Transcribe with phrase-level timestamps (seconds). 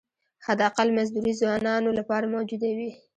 [0.45, 2.91] حداقل مزدوري ځوانانو لپاره موجوده وي.